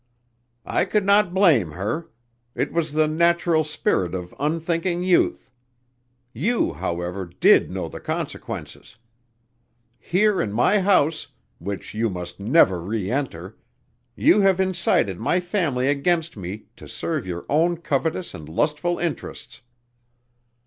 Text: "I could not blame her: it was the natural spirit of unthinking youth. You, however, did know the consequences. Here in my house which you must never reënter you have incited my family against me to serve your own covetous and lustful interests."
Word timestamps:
"I 0.65 0.85
could 0.85 1.05
not 1.05 1.31
blame 1.31 1.73
her: 1.73 2.09
it 2.55 2.73
was 2.73 2.91
the 2.93 3.07
natural 3.07 3.63
spirit 3.63 4.15
of 4.15 4.33
unthinking 4.39 5.03
youth. 5.03 5.51
You, 6.33 6.73
however, 6.73 7.23
did 7.27 7.69
know 7.69 7.87
the 7.87 7.99
consequences. 7.99 8.95
Here 9.99 10.41
in 10.41 10.53
my 10.53 10.79
house 10.79 11.27
which 11.59 11.93
you 11.93 12.09
must 12.09 12.39
never 12.39 12.79
reënter 12.79 13.53
you 14.15 14.41
have 14.41 14.59
incited 14.59 15.19
my 15.19 15.39
family 15.39 15.87
against 15.87 16.35
me 16.35 16.63
to 16.77 16.89
serve 16.89 17.27
your 17.27 17.45
own 17.47 17.77
covetous 17.77 18.33
and 18.33 18.49
lustful 18.49 18.97
interests." 18.97 19.61